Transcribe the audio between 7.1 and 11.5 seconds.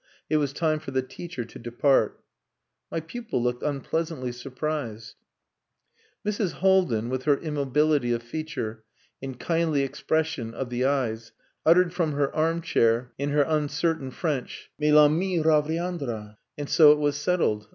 her immobility of feature and kindly expression of the eyes,